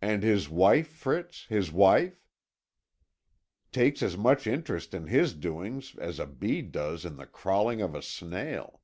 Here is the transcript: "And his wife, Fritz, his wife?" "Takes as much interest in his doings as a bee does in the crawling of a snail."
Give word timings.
"And 0.00 0.22
his 0.22 0.48
wife, 0.48 0.88
Fritz, 0.88 1.44
his 1.50 1.70
wife?" 1.70 2.24
"Takes 3.72 4.02
as 4.02 4.16
much 4.16 4.46
interest 4.46 4.94
in 4.94 5.08
his 5.08 5.34
doings 5.34 5.94
as 5.96 6.18
a 6.18 6.24
bee 6.24 6.62
does 6.62 7.04
in 7.04 7.16
the 7.16 7.26
crawling 7.26 7.82
of 7.82 7.94
a 7.94 8.00
snail." 8.00 8.80